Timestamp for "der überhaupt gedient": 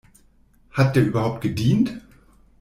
0.95-1.93